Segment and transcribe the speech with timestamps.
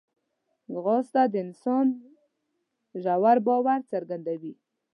[0.73, 1.85] ځغاسته د انسان
[3.03, 4.53] ژور باور څرګندوي